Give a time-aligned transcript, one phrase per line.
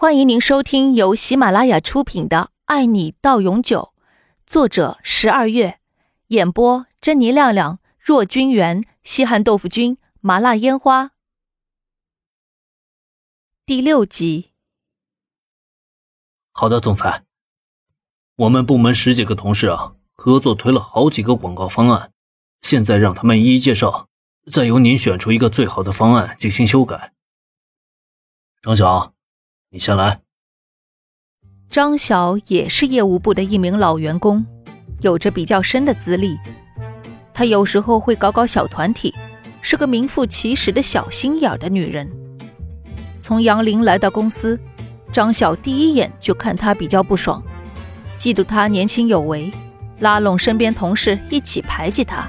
[0.00, 3.92] 欢迎您收听由喜马拉雅出品的《爱你到永久》，
[4.46, 5.78] 作者十二月，
[6.28, 11.10] 演播珍妮亮亮、若君元、西汉豆腐君、麻辣烟花。
[13.66, 14.52] 第六集。
[16.52, 17.26] 好的，总裁，
[18.36, 22.10] 我们部门十几个同事啊，合作推了好几个广告方案，
[22.62, 24.08] 现在让他们一一介绍，
[24.50, 27.12] 再由您选出一个最好的方案进行修改。
[28.62, 29.12] 张晓。
[29.72, 30.20] 你先来。
[31.70, 34.44] 张晓也是业务部的一名老员工，
[35.00, 36.36] 有着比较深的资历。
[37.32, 39.14] 她有时候会搞搞小团体，
[39.60, 42.10] 是个名副其实的小心眼的女人。
[43.20, 44.58] 从杨林来到公司，
[45.12, 47.40] 张晓第一眼就看她比较不爽，
[48.18, 49.52] 嫉妒她年轻有为，
[50.00, 52.28] 拉拢身边同事一起排挤她。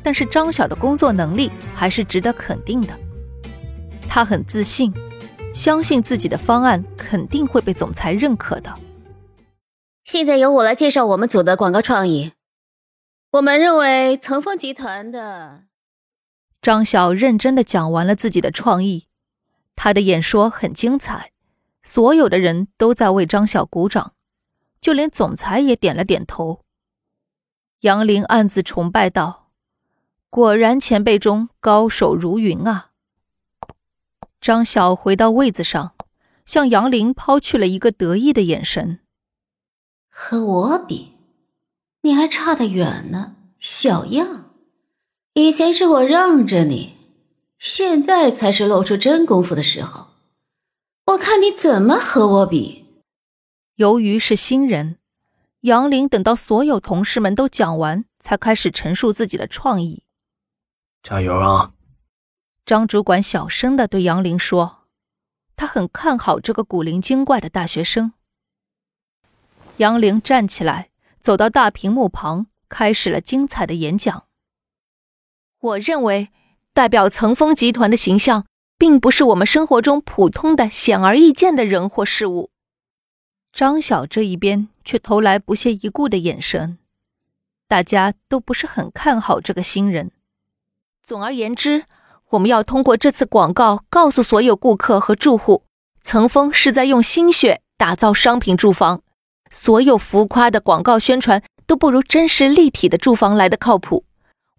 [0.00, 2.96] 但是张晓的工作能力还是值得肯定的，
[4.08, 4.94] 她很自信。
[5.56, 8.78] 相信自己的方案肯定会被总裁认可的。
[10.04, 12.34] 现在由我来介绍我们组的广告创意。
[13.32, 15.64] 我们认为层峰集团的
[16.60, 19.06] 张晓认真的讲完了自己的创意，
[19.74, 21.32] 他的演说很精彩，
[21.82, 24.12] 所有的人都在为张晓鼓掌，
[24.78, 26.60] 就连总裁也点了点头。
[27.80, 29.48] 杨林暗自崇拜道
[30.28, 32.90] ：“果然前辈中高手如云啊。”
[34.46, 35.96] 张晓回到位子上，
[36.44, 39.00] 向杨林抛去了一个得意的眼神。
[40.08, 41.14] 和我比，
[42.02, 44.52] 你还差得远呢，小样！
[45.34, 46.94] 以前是我让着你，
[47.58, 50.10] 现在才是露出真功夫的时候。
[51.06, 53.02] 我看你怎么和我比。
[53.74, 54.98] 由于是新人，
[55.62, 60.04] 杨林等到所有同事们都讲完，才开始陈述自己的创意。
[61.02, 61.72] 加油啊！
[62.66, 64.88] 张主管小声的对杨林说
[65.54, 68.12] ：“他很看好这个古灵精怪的大学生。”
[69.78, 74.24] 杨玲站起来，走到大屏幕旁，开始了精彩的演讲。
[75.60, 76.30] 我认为，
[76.72, 82.50] 代表层峰集团的形象，并不是我们生活中普通的、显而易见的人或事物。
[83.52, 86.78] 张晓这一边却投来不屑一顾的眼神，
[87.68, 90.10] 大家都不是很看好这个新人。
[91.04, 91.84] 总而言之。
[92.30, 95.62] 我们要通过这次广告告诉所有顾客和住户，
[96.02, 99.02] 层峰是在用心血打造商品住房。
[99.48, 104.04] 所有浮夸的广告宣传都不如真实立体的住房来的靠谱。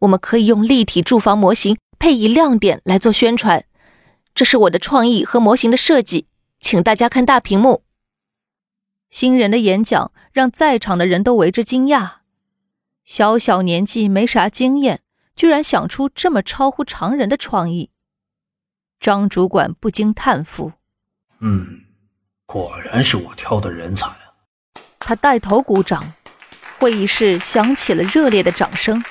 [0.00, 3.64] 我们可以用立体住房模型配以亮点来做宣传。
[4.32, 6.26] 这是我的创意和模型的设计，
[6.60, 7.82] 请大家看大屏幕。
[9.10, 12.18] 新人的演讲让在场的人都为之惊讶。
[13.04, 15.00] 小小年纪没啥经验。
[15.36, 17.90] 居然想出这么超乎常人的创意，
[18.98, 20.72] 张主管不禁叹服
[21.40, 21.84] ：“嗯，
[22.46, 24.32] 果然是我挑的人才啊！”
[24.98, 26.14] 他带头鼓掌，
[26.80, 29.04] 会议室响起了热烈的掌声，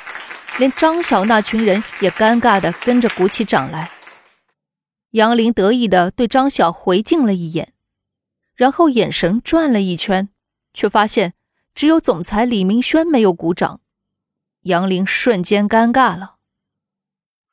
[0.58, 3.92] 连张晓那群人也尴尬的跟着鼓起掌来。
[5.12, 7.72] 杨林得意的对张晓回敬了一眼，
[8.56, 10.28] 然后眼神转了一圈，
[10.74, 11.36] 却发现
[11.76, 13.80] 只有总裁李明轩没有鼓掌。
[14.66, 16.38] 杨林瞬间尴尬了。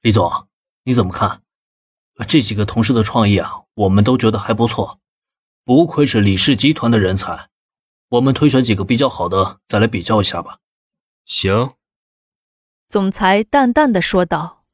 [0.00, 0.48] 李总，
[0.84, 1.42] 你怎么看？
[2.26, 4.98] 这几个同事的创意啊，我们都觉得还不错。
[5.62, 7.50] 不愧是李氏集团的人才，
[8.08, 10.60] 我们推选几个比较好的，再来比较一下吧。
[11.26, 11.74] 行。
[12.88, 14.64] 总裁淡淡的说道，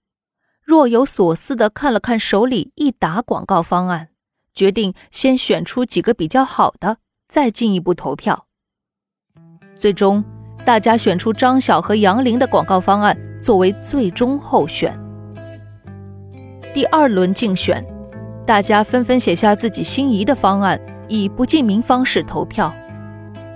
[0.62, 4.10] 若有所思的看了看手里一沓广告方案，
[4.55, 8.47] 决定先选出几个比较好的，再进一步投票。
[9.76, 10.38] 最终。
[10.68, 14.94] 大家选出张晓和杨林的广告方案作为最终候选。
[16.74, 17.82] 第二轮竞选，
[18.44, 20.78] 大家纷纷写下自己心仪的方案，
[21.08, 22.70] 以不记名方式投票。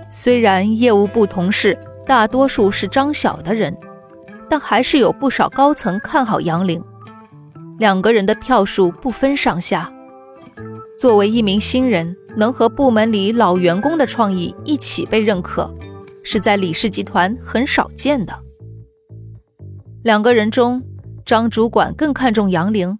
[0.09, 3.77] 虽然业务部同事大多数是张晓的人，
[4.49, 6.83] 但还是有不少高层看好杨玲。
[7.77, 9.87] 两个人的票数不分上下。
[10.99, 15.71] 作为一名新人，能和部门里老员工的创意一起被认可。
[16.23, 18.33] 是在李氏集团很少见的。
[20.03, 20.81] 两个人中，
[21.25, 22.97] 张主管更看重杨玲，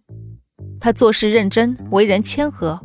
[0.79, 2.77] 他做事认真，为人谦和；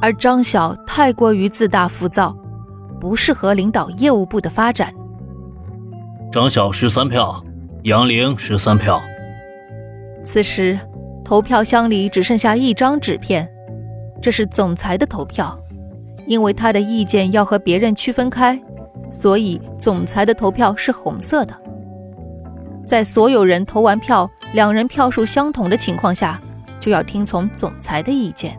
[0.00, 2.36] 而张晓太过于自大浮躁，
[3.00, 4.92] 不适合领导业务部的发展。
[6.32, 7.44] 张晓十三票，
[7.84, 9.00] 杨玲十三票。
[10.22, 10.78] 此时，
[11.24, 13.48] 投票箱里只剩下一张纸片，
[14.20, 15.58] 这是总裁的投票，
[16.26, 18.60] 因为他的意见要和别人区分开。
[19.10, 21.54] 所以，总裁的投票是红色的。
[22.86, 26.40] 在所有人投完票，两人票数相同的情况下，
[26.80, 28.58] 就要听从总裁的意见。